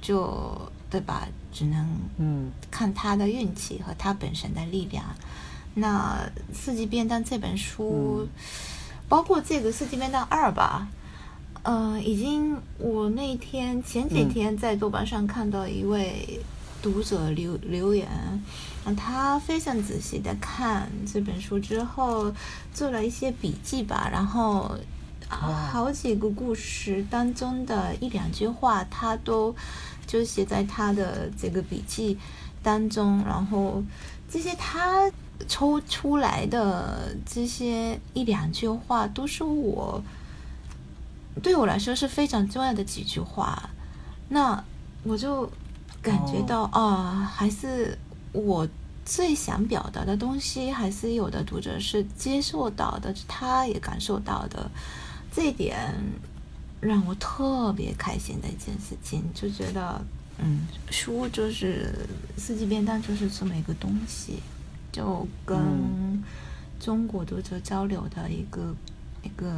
[0.00, 0.70] 就。
[0.92, 1.26] 对吧？
[1.50, 5.02] 只能嗯看他的运气和他本身的力量。
[5.72, 6.18] 那
[6.54, 8.28] 《四季便当》这本书，
[9.08, 10.86] 包括这个《四季便当二》吧，
[11.62, 16.38] 嗯，已经我那天前几天在豆瓣上看到一位
[16.82, 18.08] 读者留留言，
[18.96, 22.34] 他非常仔细的看这本书之后，
[22.74, 24.76] 做了一些笔记吧，然后
[25.28, 29.54] 好几个故事当中的一两句话，他都。
[30.04, 32.18] 就写在他的这个笔记
[32.60, 33.82] 当中，然后
[34.28, 35.10] 这些他
[35.48, 40.02] 抽出来的这些一两句话，都是我
[41.40, 43.70] 对我来说是非常重要的几句话。
[44.28, 44.62] 那
[45.04, 45.50] 我就
[46.02, 47.96] 感觉到啊，还是
[48.32, 48.68] 我
[49.04, 54.70] 最想表达的东西，还是有的读者是接受到的，他也感受到的
[55.32, 55.94] 这一点。
[56.80, 60.04] 让我特别开心的一件事情，就觉得，
[60.38, 61.94] 嗯，书就是
[62.36, 64.40] 四季便当，就是这么一个东西，
[64.90, 65.56] 就跟
[66.80, 68.74] 中国读者交流的一个
[69.22, 69.54] 一个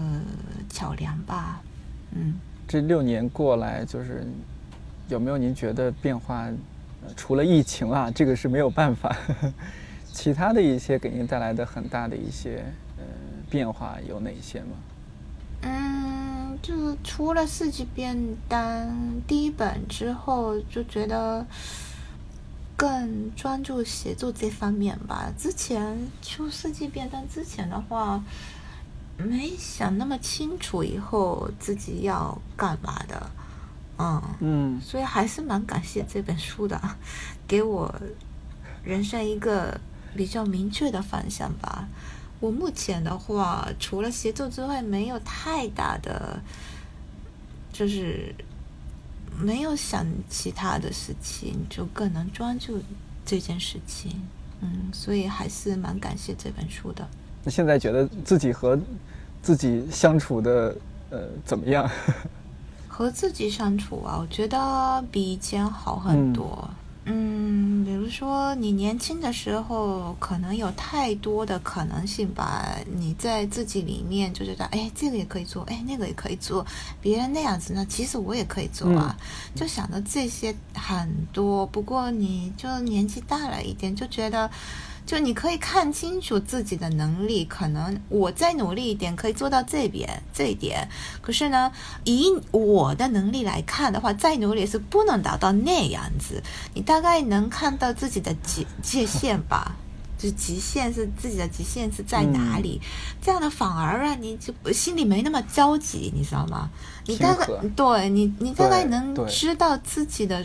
[0.69, 1.63] 桥梁吧。
[2.11, 2.35] 嗯，
[2.69, 4.27] 这六年过来，就是
[5.09, 6.49] 有没有您觉得变化？
[7.17, 9.53] 除了疫情啊， 这个是没有办法，呵 呵
[10.13, 12.65] 其他的一些给您带来的很大的一些
[12.97, 13.05] 呃
[13.51, 14.77] 变化有哪些吗？
[15.63, 18.17] 嗯就是出了四季便
[18.49, 21.45] 当第一本之后，就觉得
[22.77, 25.31] 更专注写作这方面吧。
[25.37, 28.23] 之前出四季便当之前的话，
[29.19, 33.31] 没想那么清楚以后自己要干嘛的，
[33.99, 36.81] 嗯嗯，所以还是蛮感谢这本书的，
[37.47, 37.95] 给我
[38.83, 39.81] 人生一个
[40.17, 41.89] 比较明确的方向吧。
[42.41, 46.39] 我目前的话，除了协作之外，没有太大的，
[47.73, 48.35] 就是
[49.39, 52.83] 没有想其他的事情，就更能专注
[53.25, 54.21] 这件事情。
[54.61, 57.07] 嗯，所以还是蛮感谢这本书的。
[57.45, 58.79] 那现在觉得自己和
[59.41, 60.77] 自己相处的
[61.11, 61.89] 呃怎么样？
[62.97, 66.71] 和自己相处啊，我觉得比以前好很多。
[67.07, 72.79] 嗯，比如说你年轻的时候，可能有太多的可能性吧。
[72.97, 76.65] 你在自己里面就觉得，哎，这个也可以做，哎，那个也可以做，
[77.03, 79.17] 别人那样子呢，其实我也可以做啊。
[79.57, 81.67] 就想着这些很多。
[81.67, 84.49] 不过你就年纪大了一点，就觉得。
[85.07, 90.89] 就你可以看清楚自己的能力，可能我再努力一点可以做到这边这一点，
[91.21, 91.71] 可是呢，
[92.05, 96.43] 以我的能力来看的话，再努力是不能达到那样子。
[96.73, 99.77] 你大概能看到自己的界界限吧？
[100.17, 102.81] 就极限是自己的极限是在哪里？
[103.21, 106.71] 这样的反而让你就心里没那么焦急，你知道吗？
[107.05, 107.47] 你大概
[107.77, 110.43] 对你，你大概能知道自己的。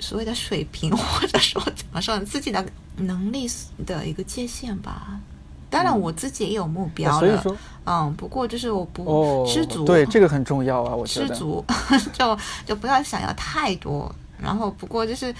[0.00, 2.64] 所谓的水平， 或者说怎么说自己的
[2.96, 3.46] 能力
[3.86, 5.20] 的一个界限吧。
[5.68, 10.96] 当然，我自己也有目标的，嗯，不过就是我不知足，对这个很重要啊。
[10.96, 11.64] 我知足
[12.12, 12.36] 就
[12.66, 15.32] 就不要想要太多，然后不过就是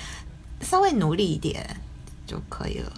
[0.61, 1.69] 稍微努力一点
[2.29, 2.93] 就可以了。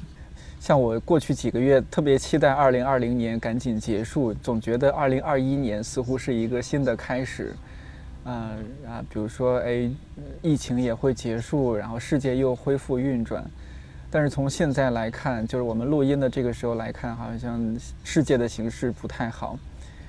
[0.61, 7.57] 像我过去几个月特别期待二零二零年赶紧结束，总觉得二零二一年似乎是一个新的开始。
[8.25, 9.91] 嗯啊，比如说，哎，
[10.43, 13.45] 疫情也会结束，然后世界又恢复运转。
[14.11, 19.59] 但是从现在来看，就是我们录音的这个时候来看，好像世界的形势不太好。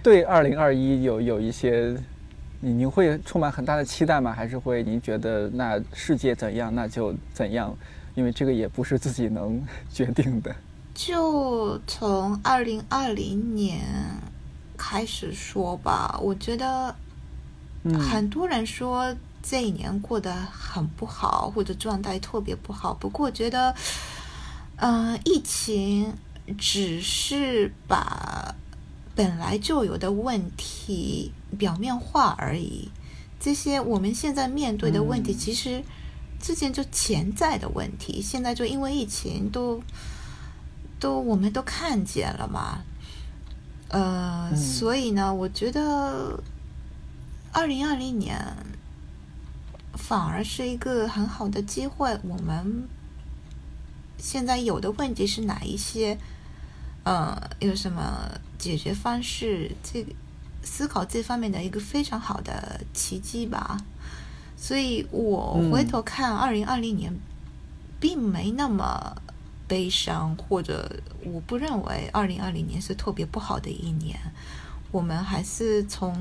[0.03, 1.95] 对二零二一有有一些，
[2.59, 4.31] 你您会充满很大的期待吗？
[4.31, 7.75] 还是会您觉得那世界怎样那就怎样？
[8.13, 9.59] 因为这个也不是自己能
[9.89, 10.53] 决定的。
[10.93, 13.79] 就从二零二零年
[14.77, 16.93] 开始说吧，我觉得
[17.99, 22.93] 很多人说这一年过得很不好，或者状态特别不好。
[22.93, 23.75] 不过觉得，
[24.77, 26.13] 嗯，疫情
[26.57, 28.55] 只是把
[29.15, 32.89] 本来就有的问题表面化而已。
[33.39, 35.83] 这些我们现在面对的问题，其实
[36.39, 39.81] 之前就潜在的问题，现在就因为疫情都。
[40.99, 42.79] 都我们都看见了嘛，
[43.89, 46.41] 呃，所以呢，我觉得
[47.53, 48.35] 二零二零年
[49.93, 52.19] 反而是一个很好的机会。
[52.23, 52.89] 我们
[54.17, 56.17] 现在有的问题是哪一些？
[57.03, 59.71] 呃，有什么解决方式？
[59.83, 60.11] 这个
[60.63, 63.77] 思考这方面的一个非常好的奇迹吧。
[64.57, 67.13] 所以我回头看二零二零年，
[67.99, 69.15] 并没那么。
[69.65, 74.19] 悲伤，或者我不认为二零二零年是特别不好的一年。
[74.91, 76.13] 我们还是从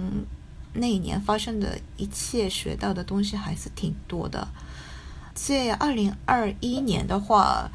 [0.73, 4.47] 那一年发生的一切学到的东西还是挺多的。
[5.35, 7.71] 这二零二一年的话，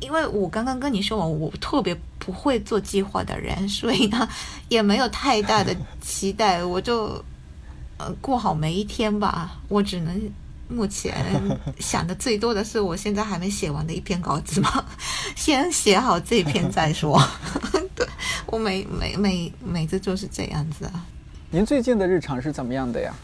[0.00, 4.28] 因为我刚刚跟你说我我特别不会做计划的人，所以呢
[4.68, 7.24] 也没有太大的期待，我就
[7.98, 9.58] 呃过好每一天吧。
[9.68, 10.30] 我只能。
[10.70, 11.16] 目前
[11.78, 14.84] 想的最多的是，我现在还没写完的一篇稿子嘛，
[15.34, 17.18] 先写好这篇再说。
[17.96, 18.06] 对
[18.44, 21.06] 我每每每每次就是这样子啊。
[21.50, 23.14] 您最近的日常是怎么样的呀？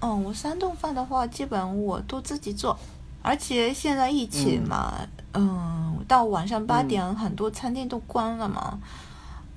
[0.00, 2.78] 嗯，我三顿饭的话，基本我都自己做，
[3.20, 8.78] 而且现在疫情嘛，嗯，到晚上八点很多餐厅都关了嘛。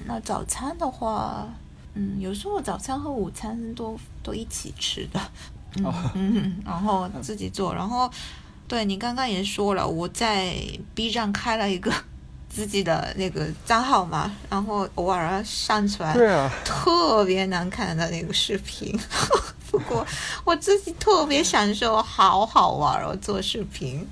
[0.06, 1.48] 那早餐的话，
[1.94, 5.20] 嗯，有时候早餐和午餐都都一起吃的。
[5.78, 8.12] 嗯嗯，然后自己做，然后
[8.68, 10.54] 对你刚刚也说了，我在
[10.94, 11.94] B 站开了一个
[12.50, 18.98] 自己的那个账号嘛，然后偶尔上传，对啊，特别难看的那个视频，
[19.72, 20.06] 不过
[20.44, 24.06] 我自己特别享受，好好玩哦，做视频，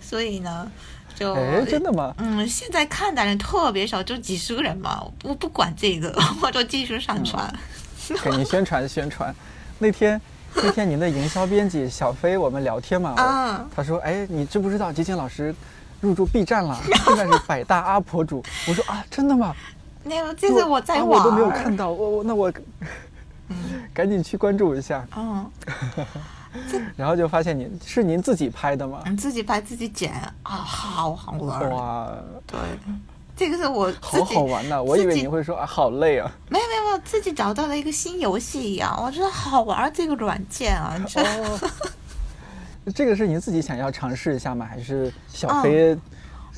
[0.00, 0.70] 所以呢，
[1.14, 2.14] 就哎，真的吗？
[2.18, 7.52] 嗯，现在看的人特别少，就几十个人嘛，我不管这个， 我就继续上传，
[8.22, 9.34] 给你宣传宣传，
[9.78, 10.20] 那天。
[10.52, 13.14] 那天您的营销编辑小飞，我们聊天嘛，
[13.74, 15.54] 他说：“哎，你知不知道吉庆老师
[16.00, 16.78] 入驻 B 站了？
[17.06, 19.54] 现在是百大阿婆主。”我说：“啊，真的吗？”
[20.02, 22.50] 那个这是我在我都没有看到，我我那我
[23.48, 23.56] 嗯
[23.92, 25.06] 赶紧去关注一下。
[25.16, 25.50] 嗯，
[26.96, 29.02] 然后就发现您是您自己拍的吗？
[29.18, 32.08] 自己拍自己剪啊，好好玩哇！
[32.46, 32.58] 对。
[33.36, 34.82] 这个是我好好玩呐！
[34.82, 36.30] 我以为你会说啊，好累啊。
[36.50, 40.94] 没有没有没有，自己找到了一个新游戏一样，我觉得好玩这个软件啊。
[41.16, 41.60] 哦，
[42.92, 44.66] 这个是您自己想要尝试一下吗？
[44.68, 45.96] 还是小飞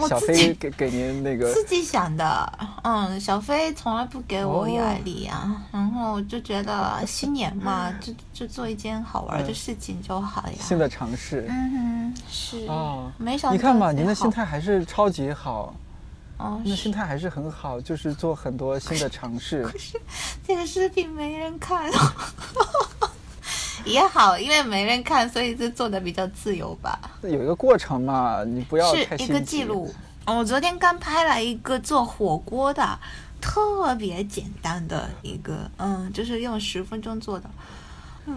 [0.09, 1.53] 小飞给给您那个？
[1.53, 2.53] 自己想的，
[2.83, 5.62] 嗯，小飞从来不给我压力啊。
[5.70, 10.55] 然后就觉得新年嘛，就就做一件好玩的事情就好呀。
[10.61, 13.12] 新的尝试，嗯哼，是哦。
[13.18, 15.74] 没想到你看嘛，您的心态还是超级好。
[16.39, 19.62] 哦那心态还是很好，就是做很多新的尝试。
[19.62, 20.01] 可是
[20.45, 21.89] 这个视频没人看，
[23.85, 26.99] 也好，因为没人看，所以是做的比较自由吧。
[27.23, 29.93] 有一个过程嘛，你不要太是一个记录。
[30.27, 32.99] 我昨天刚拍了一个做火锅的，
[33.41, 37.51] 特别简单的一个，嗯，就是用十分钟做的。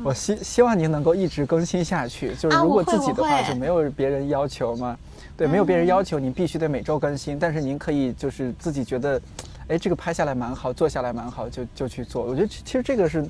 [0.04, 4.98] 我希希望您能够一直更新下去，就是如果自己的话就没有别人要求吗？
[5.38, 7.38] 对，没有别人要求，你必须得每周更新。
[7.38, 9.22] 但是您可以就是自己觉得，
[9.68, 12.24] 哎，这个拍下来蛮好，做下来蛮好，就就去做。
[12.24, 13.26] 我觉得其实这个是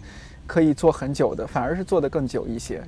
[0.46, 2.84] 可以做很久的，反而是做的更久一些。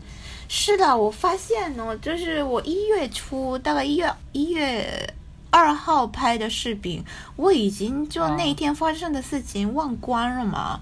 [0.50, 5.14] 是的，我发现呢，就是我一月初，大概一月一月
[5.50, 7.04] 二号拍的视频，
[7.36, 10.80] 我已经就那一天发生的事情忘光了嘛。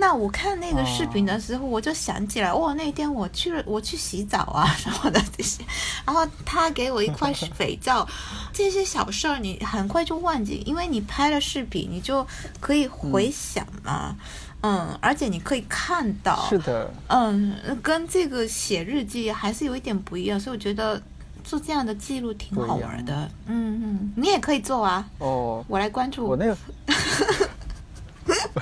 [0.00, 5.64] 那我看那个视频的时候，我就想起来，哇，那天我去了，我去洗澡啊 什么的这些，
[6.06, 8.06] 然后他给我一块肥 皂，
[8.52, 12.24] 这些小事儿你很快就忘记，因为你拍了视频，你就
[12.60, 14.16] 可以回想嘛，
[14.62, 21.02] 嗯，而且你可以看到，是的，嗯，跟这个写日记还是有一点不一样，所以我觉得
[21.42, 26.56] 做这样的记录挺好玩的，嗯嗯，你也可以做啊，哦，我来关注我那个。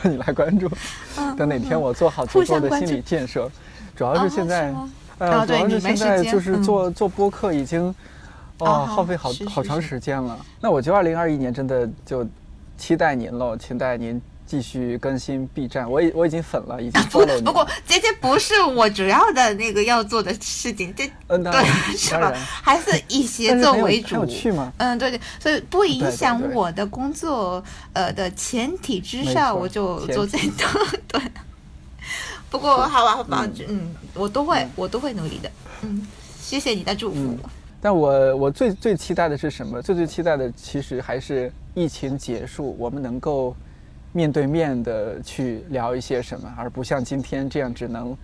[0.05, 0.69] 你来关注，
[1.37, 3.51] 等哪天我做好足够的心理建设，
[3.95, 4.75] 主要是现在，
[5.19, 7.95] 呃，主要是现在就是做做播客已经，
[8.59, 10.39] 哦，耗费好好长时间了。
[10.61, 12.27] 那我就二零二一年真的就
[12.77, 17.43] 期待您喽，期待您继续更新 B 站，我已我已经粉了，已经 follow 你。
[17.43, 22.33] 不过这些不是我主要的那个要做的事情，这嗯，对是吧？
[22.37, 24.27] 还是以协作为主很有。
[24.27, 24.73] 趣吗？
[24.79, 31.21] 嗯，对对，所以不影响我的工作呃的前提之没下，我就做这个对。
[32.49, 35.51] 不过好吧，好吧，嗯嗯，我都会嗯，我都会努力的。
[35.83, 36.07] 嗯，
[36.41, 37.39] 谢谢你的祝福嗯。
[37.81, 39.83] 但我我最最期待的是什么？
[39.83, 43.55] 最最期待的其实还是疫情结束，我们能够
[44.17, 48.17] 面对面的去聊一些什么，而不像今天这样只能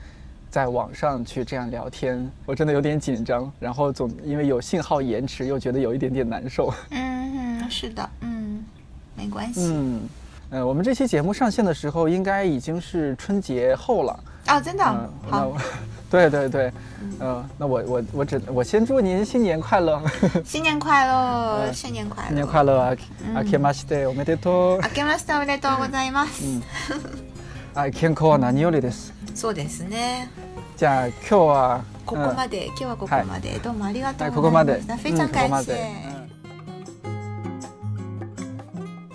[0.49, 2.27] 在网上去这样聊天。
[2.47, 6.73] 我真的有点紧张，然后总因为有信号延迟，又觉得有一点点难受。
[6.93, 8.65] 嗯嗯，是的，嗯，
[9.15, 9.61] 没关系。
[9.67, 10.01] 嗯，
[10.49, 14.25] 呃，我们这期节目上线的时候，应该已经是春节后了。
[14.49, 15.55] 哦，真的嗯，好
[16.13, 16.73] 我，对对对，
[17.19, 20.01] 呃，那我我我只我先祝您 新年快乐，
[20.45, 22.95] 新年快乐，嗯新年快乐，新年快乐啊！
[23.25, 24.83] 嗯あけましておめでとう。
[24.83, 26.45] 明けましておめでとうございます。
[26.45, 26.63] うん
[27.75, 29.15] あ健康は何よりです。
[29.35, 30.29] そうですね。
[30.77, 34.97] じゃあ今日はここまで、今日はここまで、どうもありがとはうございました。
[34.97, 36.12] 非常感で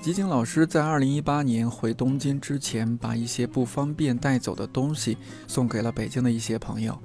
[0.07, 6.97] 吉井老师在二零一八年回东京之前，把一些不方便带走的东西送给了北京的一些朋友。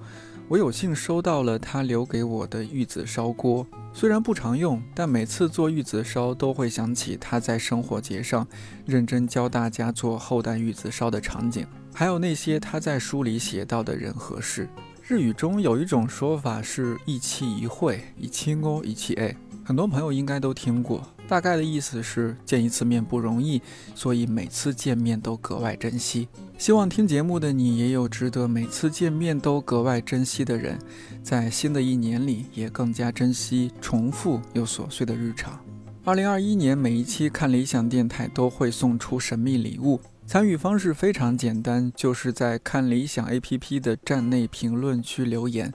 [0.47, 8.47] 我有幸收到了他留给我的玉子烧锅，虽然不常用，但每次做玉子烧都会想起他在生活节上
[8.87, 14.69] 认真教大家做厚蛋玉子烧的场景，还有那些他在书里写到的人和事。
[15.03, 19.35] 日语中有一种说法是一期一会，一期哦，一期哎
[19.65, 21.07] 很多朋友应该都听过。
[21.29, 23.63] 大概的意思是见一次面不容易，
[23.95, 26.29] 所以每次见面都格外珍惜。
[26.59, 30.79] 希望听节目的你也有值得每次见面都格外珍惜的人，
[31.23, 35.59] 在新的一年里也更加珍惜重复又琐碎的日常。
[36.05, 45.73] 二零二一年每一期看理想电台都会送出神秘礼物，参与方式非常简单，就是在看理想 APP 的站内评论区留言，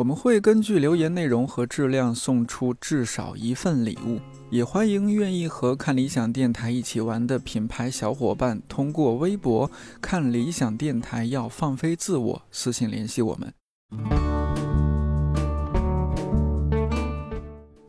[0.00, 4.18] 我们会根据留言内容和质量送出至少一份礼物。
[4.48, 9.70] 也欢迎愿意和看理想电台一起玩的品牌小伙伴，通过微博
[10.00, 13.52] “看理想电台要放飞自我”私信联系我们。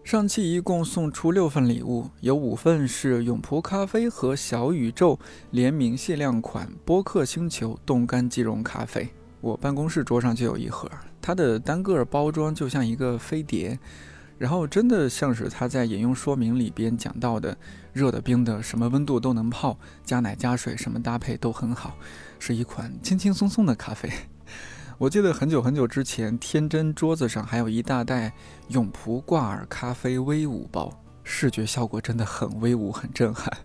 [0.03, 5.17] 上期一共送出六份礼物，有五份是永璞咖啡和小宇宙
[5.51, 9.07] 联名限量款播客星球冻干即溶咖啡。
[9.39, 10.91] 我办公室桌上就有一盒，
[11.21, 13.79] 它的单个包装就像一个飞碟。
[14.37, 17.55] 然后真的像是他在饮用说明里边讲到的，
[17.93, 21.95] 热的、冰的，什么温度都能泡，加奶加水，什么搭配都很好，
[22.39, 24.09] 是一款轻轻松松的咖啡。
[24.97, 28.33] 我记得很久很久之前，天真桌子上还有一大袋
[28.69, 30.91] 永璞挂耳咖啡威武包，
[31.23, 33.55] 视觉效果真的很威武，很震撼。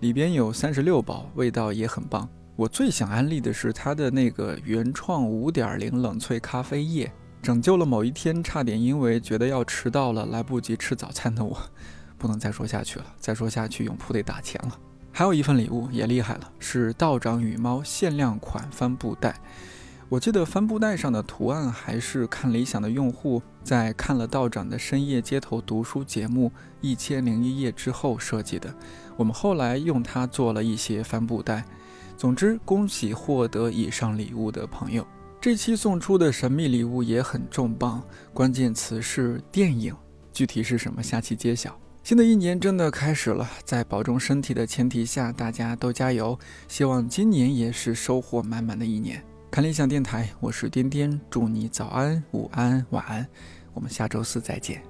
[0.00, 2.28] 里边有三十六包，味道也很棒。
[2.56, 7.12] 我最想安利的是它的那个原创五点零冷萃咖啡液。
[7.42, 11.56] 拯救了某一天差点因为觉得要迟到了来不及吃早餐的我，
[12.18, 14.76] 不能再说下去了，再说下去永璞得打钱了。
[15.12, 19.38] 还有一份礼物也厉害了，是道长与猫限量款帆布袋。
[20.08, 26.48] 我记得帆布袋上的图案还是看理想的用户在看了道长的深夜街头读书节目
[26.80, 28.74] 《一千零一夜》之后设计的。
[29.16, 31.64] 我们后来用它做了一些帆布袋。
[32.16, 35.06] 总之，恭喜获得以上礼物的朋友。
[35.40, 38.02] 这期送出的神秘礼物也很重磅，
[38.32, 39.94] 关键词是电影，
[40.32, 41.78] 具体是什么，下期揭晓。
[42.02, 46.38] 新的一年真的开始了，在保重身体的前提下，大家都加油。
[46.68, 49.22] 希望今年也是收获满满的一年。
[49.50, 53.26] 看理想电台，我是颠颠，祝你早安、午安、晚安，
[53.74, 54.82] 我们下周四再见。